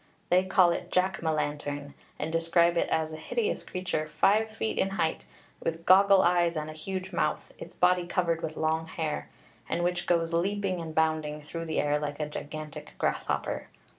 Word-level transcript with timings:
They 0.31 0.43
call 0.45 0.71
it 0.71 0.91
Jack 0.91 1.21
muh 1.21 1.31
lantern, 1.31 1.93
and 2.17 2.31
describe 2.31 2.75
it 2.75 2.89
as 2.89 3.13
a 3.13 3.17
hideous 3.17 3.63
creature 3.63 4.07
five 4.07 4.49
feet 4.49 4.79
in 4.79 4.89
height, 4.97 5.27
with 5.59 5.85
goggle 5.85 6.23
eyes 6.23 6.55
and 6.55 6.71
huge 6.71 7.13
mouth, 7.13 7.51
its 7.59 7.75
body 7.75 8.07
covered 8.07 8.41
with 8.41 8.57
long 8.57 8.87
hair, 8.87 9.29
and 9.69 9.83
which 9.83 10.07
goes 10.07 10.33
leaping 10.33 10.81
and 10.81 10.95
bounding 10.95 11.39
through 11.39 11.65
the 11.65 11.79
air 11.79 11.99
like 11.99 12.19
a 12.19 12.25
gigantic 12.25 12.93
grasshopper. 12.97 13.67